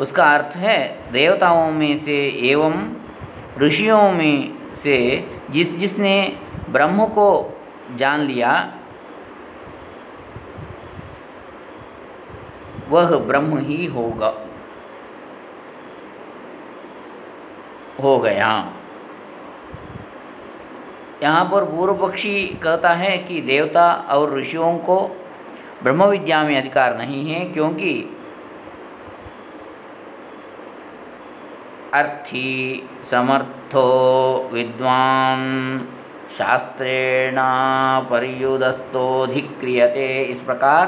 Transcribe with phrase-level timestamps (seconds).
[0.00, 0.78] उसका अर्थ है
[1.12, 2.16] देवताओं में से
[2.50, 2.74] एवं
[3.58, 4.96] ऋषियों में से
[5.50, 6.16] जिस जिसने
[6.70, 7.28] ब्रह्म को
[7.96, 8.52] जान लिया,
[12.88, 14.32] वह ब्रह्म ही होगा,
[18.02, 18.48] हो गया।
[21.22, 25.00] यहाँ पर पूर्व पक्षी कहता है कि देवता और ऋषियों को
[25.82, 28.13] ब्रह्म विद्या में अधिकार नहीं है, क्योंकि
[31.94, 33.88] अर्थी समर्थो
[34.52, 35.40] विद्वान।
[36.38, 37.36] शास्त्रेण
[38.10, 40.84] पर्युदस्तोधिक्रियते इस प्रकार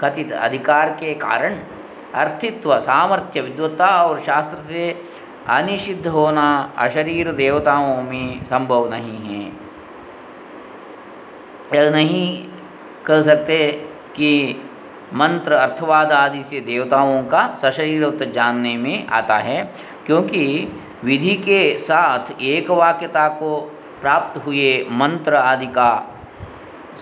[0.00, 1.56] कथित अधिकार के कारण
[2.14, 4.84] अर्थित्व, सामर्थ्य, विद्वत्ता और शास्त्र से
[5.48, 9.42] अनिषिद्ध होना अशरीर देवताओं में संभव नहीं है।
[11.74, 12.48] यह नहीं
[13.06, 13.72] कह सकते
[14.16, 14.62] कि
[15.14, 19.58] मंत्र, अर्थवाद आदि से देवताओं का सशरीरत्व जानने में आता है।
[20.06, 20.72] क्योंकि
[21.04, 26.16] विधि के साथ एक वाक्यता को प्राप्त हुए मंत्र आदि का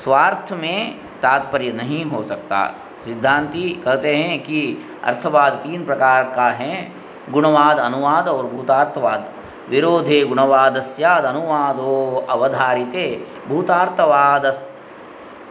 [0.05, 2.75] स्वार्थ में तात्पर्य नहीं हो सकता।
[3.05, 6.93] सिद्धांति कहते हैं कि अर्थवाद तीन प्रकार का है,
[7.31, 9.31] गुणवाद, अनुवाद और भूतार्थवाद।
[9.71, 14.59] विरोधे गुणवाद सद अनुवादो अवधारिते। भूतार्थवाद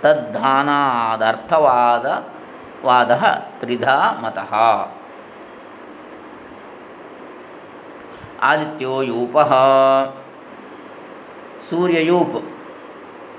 [0.03, 2.23] तद्धानादर्थवाद
[2.85, 5.00] वाद त्रिधा मतः।
[8.43, 9.33] आदित्यो यूप
[11.69, 12.43] सूर्ययूप।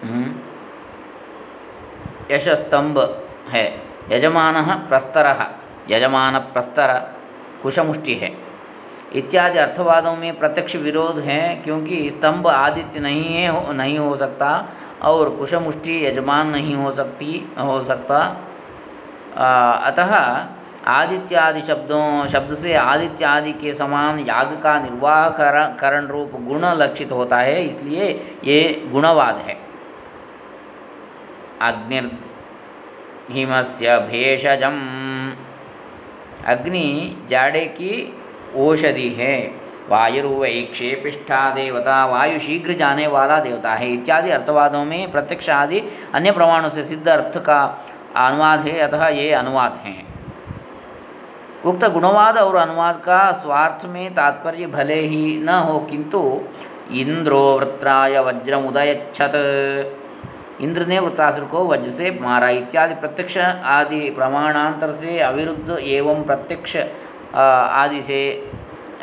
[0.03, 0.35] हम्म।
[2.35, 5.55] यशस्तंभ है। यजमान प्रस्तर।
[5.91, 7.15] यजमान प्रस्तर
[7.63, 8.37] कुशमुष्टि है।
[9.13, 14.69] इत्यादि अर्थवादों में प्रत्यक्ष विरोध है क्योंकि स्तंभ आदित्य नहीं हो, नहीं हो सकता
[15.03, 18.37] और कुशमुष्टि यजमान नहीं हो सकती हो सकता।
[19.83, 20.45] अतः
[20.87, 25.29] आदित्यादि शब्दों शब्द से आदित्यादि के समान याग का निर्वाह
[25.79, 28.09] करण रूप गुण लक्षित होता है, इसलिए
[28.45, 29.57] ये गुणवाद है।
[31.63, 32.79] अग्निर्हिमस्य
[34.01, 34.79] भेषजम।
[36.47, 37.93] अग्नि जाड़े की
[38.57, 39.37] औषधि है।
[39.89, 45.81] वायुर्वै क्षेपिष्ठा देवता, वायु शीघ्र जाने वाला देवता है। इत्यादि अर्थवादों में प्रत्यक्ष आदि
[46.15, 47.61] अन्य प्रमाणों से सिद्ध अर्थ का
[48.17, 50.12] अनुवाद है, अतः ये अनुवाद हैं।
[51.65, 56.21] उक्त गुणवाद और अनुवाद का स्वार्थ में तात्पर्य भले ही न हो, किंतु
[56.93, 59.35] इंद्रो वृत्राय वज्रम उदयच्छत।
[60.61, 66.77] इंद्र ने वृत्रासुर को वज्र से मारा इत्यादि प्रत्यक्ष आदि प्रमाणांतर से अविरुद्ध एवं प्रत्यक्ष
[67.37, 68.21] आदि से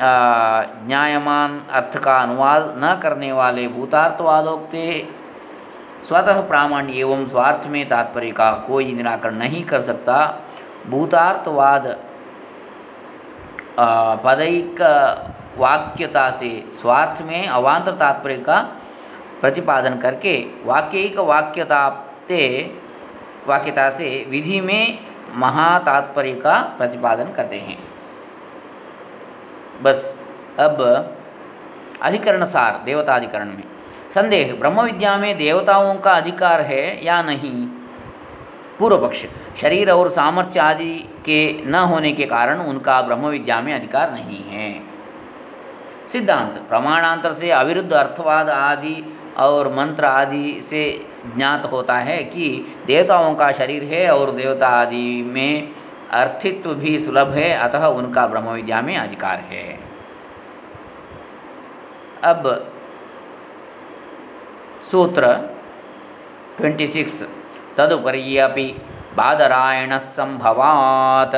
[0.02, 4.86] न्यायमान अर्थ का अनुवाद न करने वाले भूतार्थवादोक्ते
[6.08, 10.18] स्वतः प्रामाण्य एवं स्वार्थ में तात्पर्य का कोई निराकरण नहीं कर सकता।
[10.90, 11.88] भूतार्थवाद
[13.78, 14.82] पदैक
[15.58, 16.52] वाक्यता से
[16.82, 18.62] स्वार्थ में अवान्तर तात्पर्य का
[19.42, 20.36] प्रतिपादन करके
[20.66, 21.88] वाक्यिक वाक्यता
[22.28, 22.42] ते
[23.48, 25.00] वाक्यता से विधि में
[25.36, 27.78] महातात्पर्य का प्रतिपादन करते हैं
[29.84, 30.16] बस
[30.60, 30.82] अब
[32.02, 33.64] अधिकरण सार देवताधिकरण में
[34.12, 37.68] संदेह ब्रह्म विद्या में देवताओं का अधिकार है या नहीं
[38.80, 39.26] पूर्व पक्ष
[39.62, 44.44] शरीर और सामर्थ्य आदि के न होने के कारण उनका ब्रह्म विद्या में अधिकार नहीं
[44.44, 44.82] है।
[46.08, 51.06] सिद्धांत, प्रमाणांतर से अविरुद्ध अर्थवाद आदि और मंत्र आदि से
[51.36, 55.72] ज्ञात होता है कि देवताओं का शरीर है और देवता आदि में
[56.12, 59.80] अर्थित्व भी सुलभ है, अतः उनका ब्रह्म विद्या में अधिकार है।
[62.24, 62.72] अब,
[64.92, 65.50] सूत्र
[66.62, 67.39] 26
[67.80, 68.82] तदुपर्यपि
[69.18, 71.36] बादरायणसम्भवात्।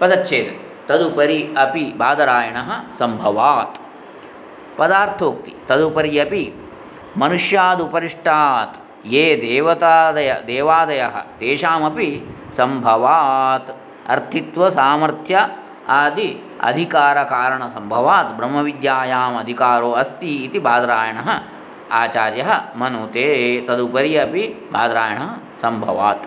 [0.00, 3.80] पदच्छेद तदुपरी अपि बादरायणः सम्भवात्।
[4.78, 6.54] पदार्थोक्ति। तदुपरी अपि
[7.18, 8.72] मनुष्यादुपरिष्टा
[9.06, 13.70] ये देवतादय, देवादयः तेषामपि सम्भवात्।
[14.08, 15.48] अर्थित्वसामर्थ्य
[15.88, 21.40] आदि अधिकारकारणसम्भवात्। ब्रह्मविद्यायाम् अधिकारो अस्ति इति बादरायणः
[21.92, 25.32] आचार्यः मनुते, तदुपरि अपि बादरायणः
[25.62, 26.26] संभवात्।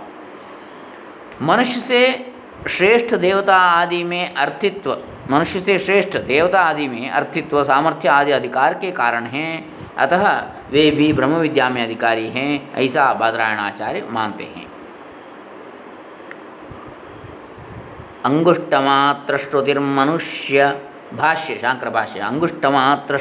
[1.42, 2.34] मनुष्य से
[2.70, 4.98] श्रेष्ठ देवता आदि में अर्थित्व
[5.32, 10.92] मनुष्य से श्रेष्ठ देवता आदि में अर्थित्व, सामर्थ्य आदि अधिकार के कारण हैं। अतः वे
[10.92, 14.72] भी ब्रह्म विद्या में अधिकारी हैं, ऐसा बादरायण आचार्य मानते हैं।
[21.14, 23.18] भाष्य शांकर भाष्य अंगुष्टमात्र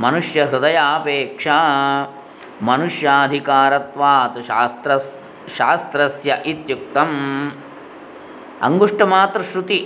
[0.00, 1.58] मनुष्य हृदयापेक्षा
[2.62, 4.98] मनुष्याधिकारत्वात् शास्त्र
[5.48, 7.50] शास्त्रस्य इत्युक्तम्।
[8.62, 9.80] अंगुष्टमात्र श्रुति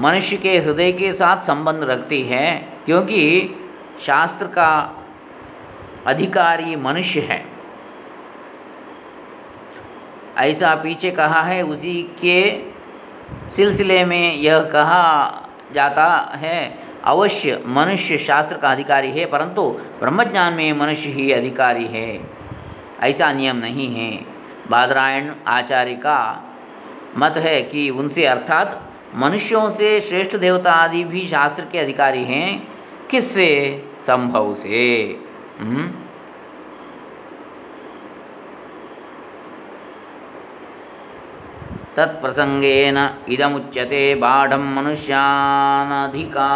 [0.00, 3.20] मनुष्य के हृदय के साथ संबंध रखती है, क्योंकि
[4.00, 4.70] शास्त्र का
[6.06, 7.44] अधिकारी मनुष्य है।
[10.38, 12.40] ऐसा पीछे कहा है, उसी के
[13.50, 19.62] सिलसिले में यह कहा जाता है। अवश्य मनुष्य शास्त्र का अधिकारी है, परंतु
[20.00, 22.20] ब्रह्मज्ञान में मनुष्य ही अधिकारी है।
[23.00, 24.24] ऐसा नियम नहीं है।
[24.70, 26.44] बादरायण आचार्य का
[27.16, 28.82] मत है कि उनसे अर्थात
[29.14, 32.68] मनुष्यों से श्रेष्ठ देवता आदि भी शास्त्र के अधिकारी हैं।
[33.10, 33.84] किससे?
[34.06, 35.16] संभव से।
[35.60, 36.07] हम्म?
[41.98, 46.46] तत्प्रसंगेन इदमुच्यते बाढ़ मनुष्यानधिका,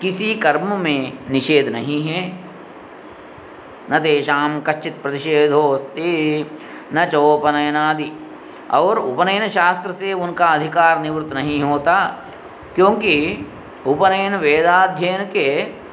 [0.00, 2.32] किसी कर्म में निषेध नहीं है।
[3.92, 6.46] न तेषा कच्चित प्रतिषेधोस्ते
[6.94, 8.12] न चोपनयनादि।
[8.74, 11.96] और उपनयन शास्त्र से उनका अधिकार निवृत्त नहीं होता,
[12.74, 13.46] क्योंकि
[13.86, 15.84] उपनयन वेदाध्ययन के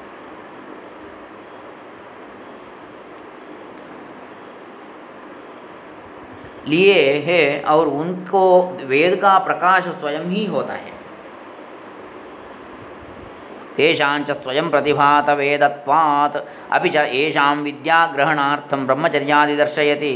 [6.67, 8.41] लिए है और उनको
[8.85, 10.99] वेद का प्रकाश स्वयं ही होता है।
[13.81, 16.37] तेषाञ्च स्वयं प्रतिभातवेदत्वात्।
[16.71, 20.13] अपि च येषां विद्याग्रहणार्थं ब्रह्मचर्यादि दर्शयति।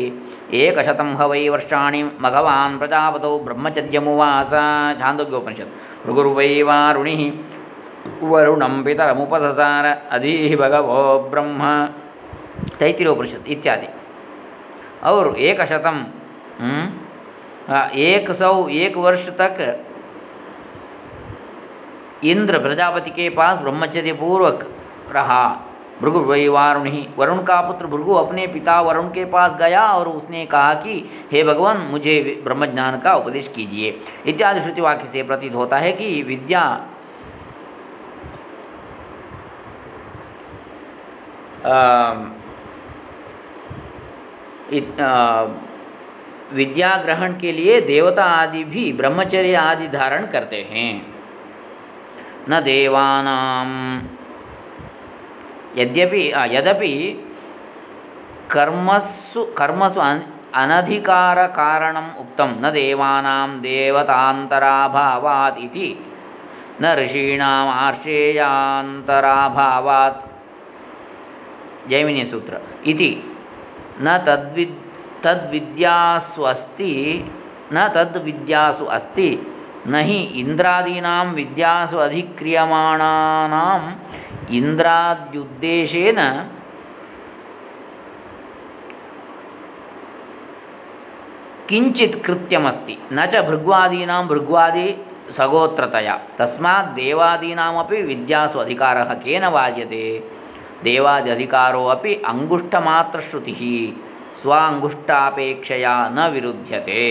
[0.53, 4.51] एकशतं ह वै वर्षाणि भगवान् प्रजापतौ ब्रह्मचर्यमुवास।
[5.01, 5.72] छान्दोग्योपनिषत्।
[6.05, 7.22] भृगुर्वै वारुणिः
[8.22, 11.62] वरुणं पितरमुपससार। अधीः भगवो ब्रह्म।
[12.79, 13.88] तैतिरोपनिषत् इत्यादि।
[15.03, 15.98] और एक शतम
[18.00, 19.57] एक सौ, एक वर्ष तक
[22.25, 24.67] इंद्र प्रजापति के पास ब्रह्मचर्य पूर्वक
[25.12, 25.48] रहा।
[26.01, 26.48] भृगु वही
[26.89, 31.10] ही वरुण का पुत्र भृगु अपने पिता वरुण के पास गया और उसने कहा कि,
[31.32, 36.22] हे भगवान, मुझे ब्रह्मज्ञान का उपदेश कीजिए। इत्यादि श्रुति वाक्य से प्रतीत होता है कि
[36.22, 36.88] विद्या
[46.53, 51.14] विद्या ग्रहण के लिए देवता आदि भी ब्रह्मचर्य आदि धारण करते हैं।
[52.50, 53.72] न देवानाम
[55.78, 56.24] यद्यपि
[56.56, 56.94] यद्यपि
[58.52, 60.00] कर्मसु कर्मसु
[60.62, 65.88] अनधिकार कारणम उक्तम न देवानां देवतांतराभावात् इति,
[66.82, 69.10] न ऋषीणाम आर्षेयान्तराभावात्
[71.90, 72.54] जैमिनी सूत्र
[72.92, 73.12] इति,
[74.02, 74.66] न तद्वि
[75.24, 76.94] तद्विद्यासु अस्ति,
[77.74, 79.30] न तद्विद्यासु अस्ति।
[79.92, 83.87] न हि इन्द्रादीनां विद्यासु अधिक्रियमाणानाम्
[84.59, 86.19] इन्द्राद्युद्देशेन
[91.71, 94.87] किंचित कृत्यमस्ति न च भृग्वादीनां भृग्वादी
[95.37, 100.02] सगोत्रतया तस्मात् देवादीनामपि विद्यासु अधिकारः केन वाज्यते
[100.85, 103.62] देवादधिकारो अपि अंगुष्ठमात्रश्रुतिः
[104.42, 107.07] स्वांगुष्ठापेक्षया न विरुध्यते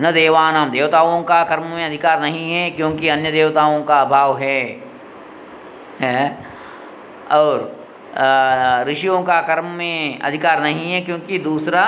[0.00, 4.60] न देवानाम देवताओं का कर्म में अधिकार नहीं है क्योंकि अन्य देवताओं का अभाव है,
[6.00, 6.38] है?
[7.32, 7.76] और
[8.88, 11.82] ऋषियों का कर्म में अधिकार नहीं है क्योंकि दूसरा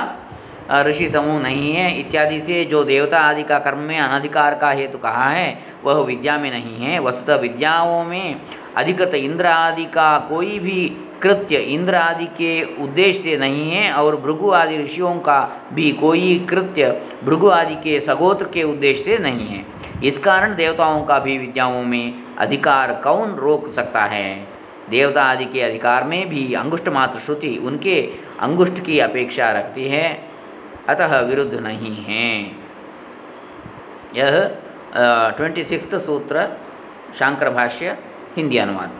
[0.72, 4.98] ऋषि समूह नहीं है। इत्यादि से जो देवता आदि का कर्म में अनधिकार का हेतु
[4.98, 8.40] कहा है वह विद्या में नहीं है। वस्तुतः विद्याओं में
[8.76, 10.80] अधिकृत इंद्र आदि का कोई भी
[11.22, 15.40] कृत्य इंद्र आदि के उद्देश्य से नहीं है और भृगु आदि ऋषियों का
[15.72, 16.90] भी कोई कृत्य
[17.24, 19.64] भृगु आदि के सगोत्र के उद्देश्य से नहीं है।
[20.04, 24.48] इस कारण देवताओं का भी विद्याओं में अधिकार कौन रोक सकता है?
[24.90, 28.00] देवता आदि के अधिकार में भी अंगुष्ठ मात्र श्रुति उनके
[28.40, 30.06] अंगुष्ठ की अपेक्षा रखती है,
[30.88, 32.30] अतः विरुद्ध नहीं है।
[34.16, 34.40] यह
[35.36, 36.48] ट्वेंटी सिक्स सूत्र,
[37.18, 37.96] शांकर भाष्य,
[38.36, 38.99] हिंदी अनुवाद।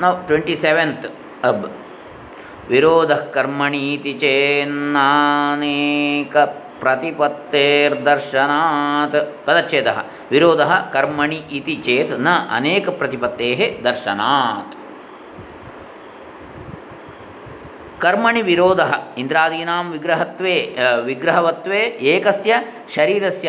[0.00, 1.04] नौ ट्वेंटी सेवेंथ
[1.48, 1.58] अब
[2.70, 6.34] विरोध कर्मणीति चेन्नानेक
[6.82, 9.98] प्रतिपत्तेर्दर्शनात् पदच्छेदः
[10.32, 14.74] विरोधः कर्मणि इति चेत् न अनेक प्रतिपत्तेः दर्शनात्
[18.02, 20.56] कर्मणि विरोधः इन्द्रादीनां विग्रहत्वे
[21.06, 21.80] विग्रहवत्वे
[22.14, 22.52] एकस्य
[22.96, 23.48] शरीरस्य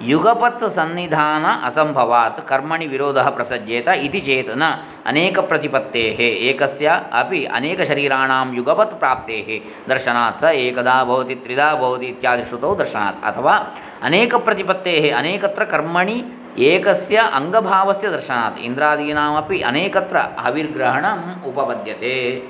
[0.00, 8.54] अनेकत्र कर्मणि युगपत् सन्निधान असंभवात् कर्मणि विरोधः प्रसज्येत इति चेत् न। अनेकप्रतिपत्तेः एकस्य अपि अनेकशरीराणां
[8.54, 13.66] युगपत् प्राप्तेः। दर्शनात् स एकदा भवति त्रिधा भवति इत्यादि श्रुतौ दर्शनात्। अथवा
[14.02, 16.24] अनेकप्रतिपत्तेः अनेकत्र कर्मणि,
[16.58, 22.42] एकस्य अङ्गभावस्य दर्शनात्। इन्द्रादीनामपि अनेकत्र हविर्ग्रहणम् उपपद्यते।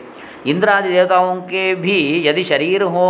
[0.47, 3.09] इंद्रादि देवताओं के भी यदि शरीर हो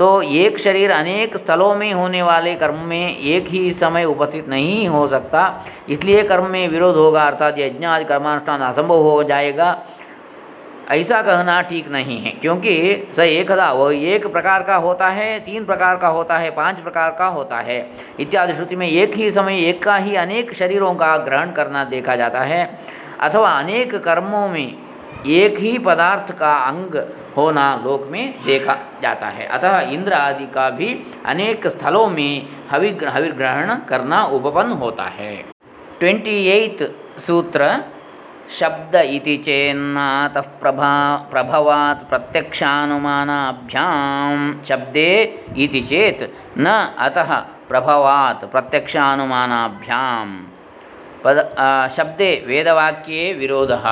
[0.00, 4.88] तो एक शरीर अनेक स्थलों में होने वाले कर्म में एक ही समय उपस्थित नहीं
[4.88, 5.42] हो सकता।
[5.88, 9.76] इसलिए कर्म में विरोध होगा, अर्थात यज्ञ आदि कर्मानुष्ठान असंभव हो जाएगा।
[10.90, 15.64] ऐसा कहना ठीक नहीं है, क्योंकि स एकदा वह एक प्रकार का होता है, तीन
[15.64, 17.86] प्रकार का होता है, पाँच प्रकार का होता है।
[18.20, 22.16] इत्यादि श्रुति में एक ही समय, एक का ही अनेक शरीरों का ग्रहण करना देखा
[22.16, 22.68] जाता है।
[23.20, 24.74] अथवा अनेक कर्मों में
[25.26, 27.02] एक ही पदार्थ का अंग
[27.36, 30.88] होना लोक में देखा जाता है। अतः इंद्र आदि का भी
[31.26, 32.34] अनेक स्थलों में
[32.70, 35.34] हवि हविग्रहण करना उपपन्न होता है।
[36.00, 36.78] ट्वेंटी एट
[37.18, 37.60] सूत्र,
[38.50, 40.92] शब्द इति चेन्नातः प्रभा,
[41.30, 43.84] प्रभवात् प्रत्यक्षानुमानाभ्यां
[44.64, 45.12] शब्दे
[45.58, 46.22] इति चेत्
[46.58, 46.66] न
[46.98, 47.30] अतः
[47.68, 50.26] प्रभवात् प्रत्यक्षानुमानाभ्यां
[51.24, 51.38] पद
[51.96, 53.84] शब्दे वेदवाक्ये विरोधः।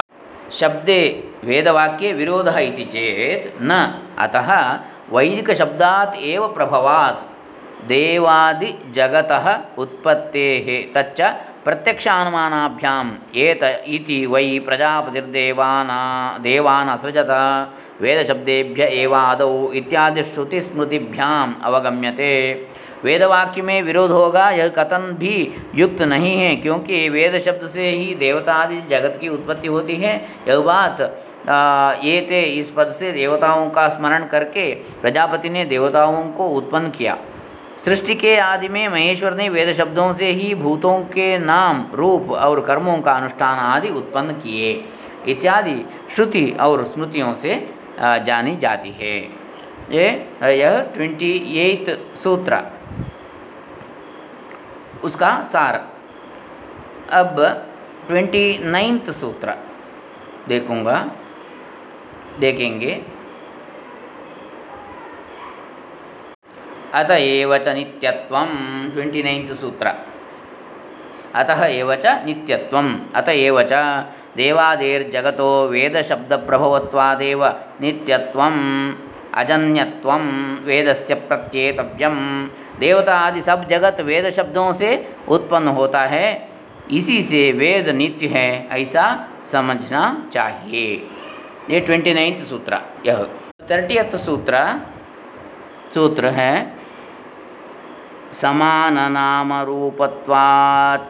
[0.52, 4.78] शब्दे वेदवाक्ये विरोधः इति चेत् न। अतः
[5.12, 7.20] वैदिकशब्दात् एव प्रभवात्।
[7.88, 11.20] देवादिजगतः उत्पत्तेः। तच्च
[11.64, 16.00] प्रत्यक्षानुमानाभ्याम् एत इति वै प्रजापतिर्देवाना
[16.38, 17.30] देवान् असृजत
[18.00, 22.32] वेदशब्देभ्य एवादौ इत्यादि श्रुतिस्मृतिभ्याम अवगम्यते।
[23.04, 28.14] वेदवाक्य में विरोध होगा, यह कथन भी युक्त नहीं है, क्योंकि वेद शब्द से ही
[28.14, 30.14] देवता आदि जगत की उत्पत्ति होती है।
[30.48, 31.00] यह बात
[32.04, 37.16] ये थे इस पद से देवताओं का स्मरण करके प्रजापति ने देवताओं को उत्पन्न किया।
[37.84, 42.60] सृष्टि के आदि में महेश्वर ने वेद शब्दों से ही भूतों के नाम, रूप और
[42.60, 44.72] कर्मों का अनुष्ठान आदि उत्पन्न किए।
[45.28, 47.54] इत्यादि श्रुति और स्मृतियों से
[48.00, 49.16] जानी जाती है।
[49.90, 50.08] ये,
[50.52, 52.60] यह ट्वेंटी एथ सूत्र।
[55.04, 55.88] उसका सार।
[57.10, 57.64] अब
[58.06, 59.54] ट्वेंटी नाइन्थ सूत्र।
[60.48, 61.06] देखूँगा।
[62.40, 63.02] देखेंगे।
[66.94, 68.46] अत एव च नित्यत्वं
[68.90, 69.92] ट्वेण्टि नैन्त् सूत्र।
[71.34, 73.72] अतः एव च नित्यत्वम्। अत एव च
[74.36, 77.46] देवादेर्जगतो वेदशब्दप्रभवत्वादेव
[77.80, 78.92] नित्यत्वम्।
[79.34, 80.22] अजन्यत्वं
[80.64, 82.16] वेदस्य प्रत्येतव्यम
[82.80, 84.90] देवता आदि सब जगत वेद शब्दों से
[85.28, 86.48] उत्पन्न होता है,
[86.90, 91.08] इसी से वेद नित्य है, ऐसा समझना चाहिए।
[91.70, 93.22] ये ट्वेंटी नाइन्थ सूत्र, यह।
[93.68, 94.80] तर्टियथ सूत्र
[95.94, 96.78] सूत्र है
[98.32, 101.00] समान नाम रूपत्वाच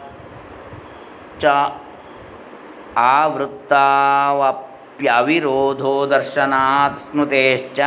[2.98, 4.67] आवृत्तावप्यविरोधो
[6.12, 7.80] दर्शनात् स्मृतेश्च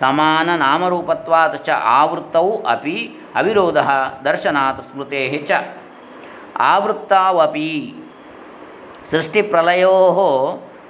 [0.00, 2.96] समान नाम रूपत्वात् च आवृत्तौ अपि
[3.40, 3.90] अविरोधः
[4.24, 5.60] दर्शनात् स्मृतेः च
[6.72, 7.70] आवृत्तावपि
[9.10, 10.18] सृष्टिप्रलयोः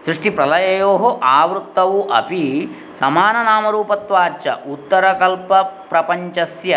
[0.07, 2.45] सृष्टिप्रलययोः आवृत्तौ अपि
[3.01, 6.73] समाननामरूपत्वाच्च उत्तरकल्पप्रपञ्चस्य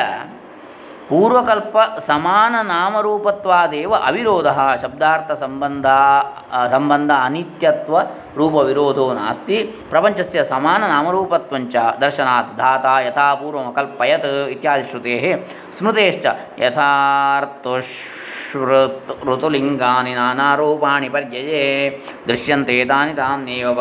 [1.09, 4.47] पूर्वकल्प समान नाम रूपत्वादेव अविरोध
[4.81, 5.85] शब्दार्थ संबंध
[6.73, 7.93] संबंध अनित्यत्व
[8.37, 9.57] रूप विरोधो नास्ति
[9.91, 14.25] प्रपंचस्य समान नाम रूपत्वंच दर्शनात् धाता यथा पूर्वम कल्पयत
[14.55, 15.25] इत्यादि श्रुतेः
[15.77, 16.25] स्मृतेश्च
[16.59, 17.87] यथार्थश्रुत
[19.29, 21.63] ऋतुलिङ्गानि नानारूपाणि पर्यये
[22.27, 23.79] दृश्यन्ते तानि तान्येव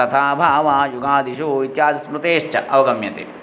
[0.00, 3.39] तथा भावा युगादिषु इत्यादि स्मृतेश्च अवगम्यते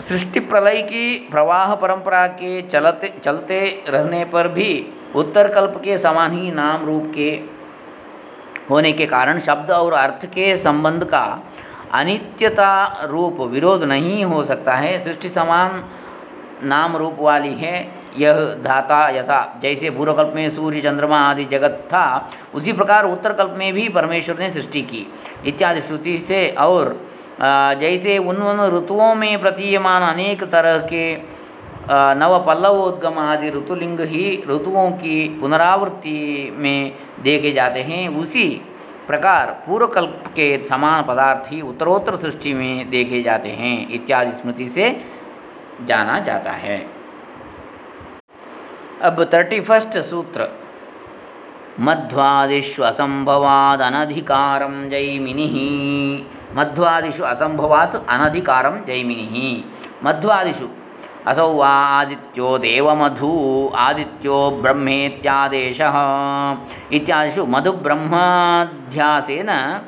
[0.00, 6.32] सृष्टि प्रलय की प्रवाह परंपरा के चलते चलते रहने पर भी उत्तर कल्प के समान
[6.32, 7.30] ही नाम रूप के
[8.70, 11.42] होने के कारण शब्द और अर्थ के संबंध का
[11.92, 15.84] अनित्यता रूप विरोध नहीं हो सकता है। सृष्टि समान
[16.62, 18.34] नाम रूप वाली है। यह
[18.64, 23.72] धाता यथा, जैसे पूर्वकल्प में सूर्य, चंद्रमा आदि जगत था, उसी प्रकार उत्तर कल्प में
[23.72, 25.06] भी परमेश्वर ने सृष्टि की।
[25.46, 27.09] इत्यादि श्रुति से और
[27.80, 31.40] जैसे उन उन ऋतुओं में प्रतीयमान अनेक तरह के
[32.14, 38.62] नव पल्लवोद्गम आदि ऋतुलिंग ही ऋतुओं की पुनरावृत्ति में देखे जाते हैं। उसी
[39.06, 45.04] प्रकार पूर्वकल्प के समान पदार्थ ही उत्तरोत्तर सृष्टि में देखे जाते हैं, इत्यादि स्मृति से
[45.84, 46.86] जाना जाता है।
[49.02, 50.48] अब थर्टी फ़र्स्ट सूत्र।
[51.80, 59.62] मध्वादिश्वसंभवाद अनधिकारम जैमिनी मध्वादिषु असंभवात् अनधिकारं जैमिनिः।
[60.04, 60.68] मध्वादिषु,
[61.26, 65.92] असौ वा आदित्यो देवमधु, आदित्यो ब्रह्मेत्यादेशः।
[66.92, 69.80] इत्यादिषु मधुब्रह्माध्यासेन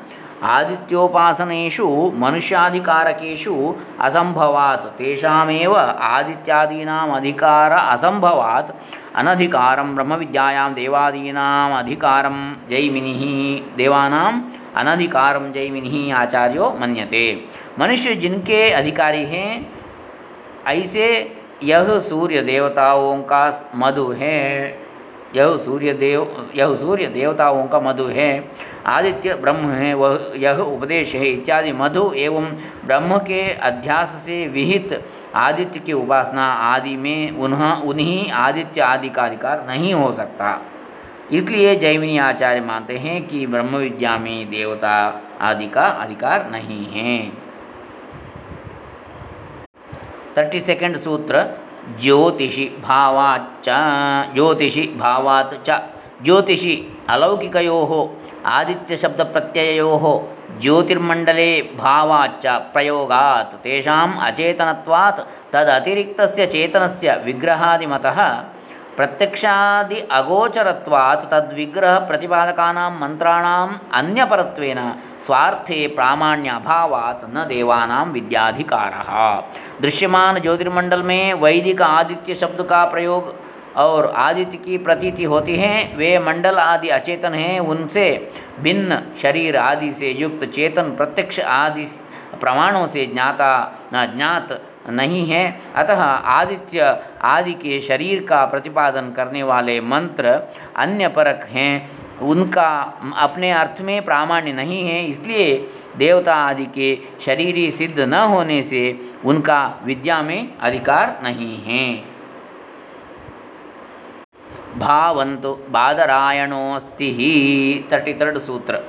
[0.43, 8.71] आदित्योपासनेषु मनुष्याधिकारकेषु असंभवात् तेषामेव आदित्यादीनाम् अधिकार असंभवात्
[9.15, 17.43] अनधिकारं ब्रह्मविद्यायां देवादीनाम् जैमिनिः। देवानां अनधिकारम जैमिनी आचार्यो मन्यते।
[17.79, 19.71] मनुष्य जिनके अधिकारी हैं,
[20.67, 24.83] ऐसे यह सूर्य देवताओं का मधु है।
[25.35, 28.49] यह सूर्य देव यह सूर्य देवताओं का मधु है।
[28.85, 32.45] आदित्य ब्रह्म है, वह यह उपदेश है इत्यादि। मधु एवं
[32.85, 35.03] ब्रह्म के अध्यास से विहित
[35.35, 40.61] आदित्य की उपासना आदि में उन्ह, उन्हीं आदित्य आदि का अधिकार नहीं हो सकता।
[41.31, 44.95] इसलिए जैमिनी आचार्य मानते हैं कि ब्रह्म विद्या में देवता
[45.41, 47.17] आदि का अधिकार नहीं है।
[50.37, 51.45] थर्टी सेकेंड सूत्र,
[52.01, 53.69] ज्योतिषि भावाच
[54.35, 55.81] ज्योतिषि भावात च,
[56.23, 56.75] ज्योतिषि
[57.09, 58.01] अलौकिको
[58.45, 60.29] आदित्य शब्द प्रत्ययो
[60.61, 65.19] ज्योतिर्मंडले भावाच प्रयोगात, तेषाम अचेतनत्वात्,
[65.53, 68.19] तदतिरिक्तस्य चेतनस्य विग्रहादिमतः
[68.97, 74.79] प्रत्यक्षादि अगोचरत्वात् तद्विग्रह प्रतिपादकानां मंत्राणाम् अन्यपरत्वेन
[75.25, 79.09] स्वार्थे प्रामाण्य अभावात् न देवानां विद्याधिकारः।
[79.81, 83.35] दृश्यमान ज्योतिर्मंडल में वैदिक आदित्य शब्द का प्रयोग
[83.75, 89.93] और आदित्य की प्रतीति होती है, वे मंडल आदि अचेतन हैं, उनसे भिन्न शरीर आदि
[89.93, 91.85] से युक्त चेतन प्रत्यक्ष आदि
[92.41, 93.51] प्रमाणों से ज्ञाता
[93.93, 94.53] न ज्ञात
[94.89, 95.43] नहीं है।
[95.75, 100.29] अतः आदित्य आदि के शरीर का प्रतिपादन करने वाले मंत्र
[100.75, 101.89] अन्य परक हैं।
[102.21, 102.69] उनका
[103.17, 105.55] अपने अर्थ में प्रामाण्य नहीं है, इसलिए
[105.97, 108.81] देवता आदि के शरीरी सिद्ध न होने से
[109.25, 112.13] उनका विद्या में अधिकार नहीं है।
[114.77, 117.33] भावंतु बादरायणोस्ति ही
[117.91, 118.79] तर्टी थर्ड सूत्र।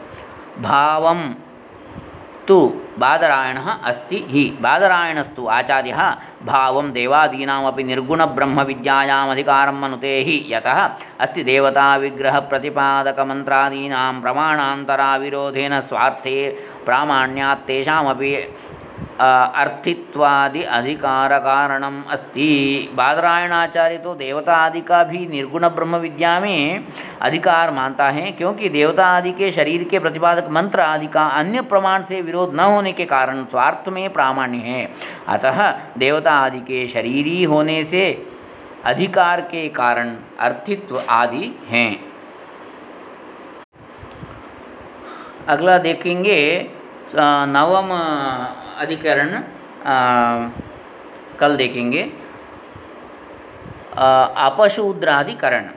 [0.61, 1.21] भावम
[2.49, 2.57] तु
[2.99, 16.51] बादरायण अस्ति हि। बादरायणस्तु आचार्य भाव देवादीनामपि निर्गुणब्रह्मविद्यायामधिकारं मनुते हि। यतः अस्ति देवताविग्रहप्रतिपादकमन्त्रादीनां प्रमाणान्तराविरोधेन स्वार्थे
[16.87, 18.33] प्रामाण्यात् तेषामपि
[19.15, 26.85] अर्थित्वादि अधिकार कारणम अस्ति। बादरायणाचार्य तो देवता आदि का भी निर्गुण ब्रह्म विद्या में
[27.21, 32.03] अधिकार मानता है, क्योंकि देवता आदि के शरीर के प्रतिपादक मंत्र आदि का अन्य प्रमाण
[32.03, 34.89] से विरोध न होने के कारण स्वार्थ में प्रामाण्य है।
[35.29, 38.05] अतः देवता आदि के शरीरी होने से
[38.85, 41.97] अधिकार के कारण अर्थित्व आदि हैं।
[45.49, 46.41] अगला देखेंगे
[47.17, 47.89] नवम
[48.82, 49.42] अधिकरण
[51.40, 52.04] कल देखेंगे
[54.48, 55.70] अपशूद्राधिकरण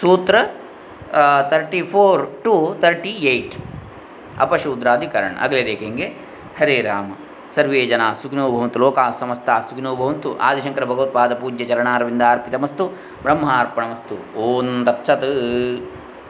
[0.00, 0.42] सूत्र
[1.52, 3.54] thirty four to thirty eight
[4.44, 6.12] अपशूद्राधिकरण अगले देखेंगे
[6.58, 7.14] हरे राम
[7.56, 12.84] सर्वे जना सुखिनो भवन्तु लोका समस्ता सुखिनो भवन्तु आदिशंकर भगवत्पाद पूज्य चरणारविंदार्पितमस्तु
[13.24, 15.24] ब्रह्मार्पणमस्तु ओम तत्सत्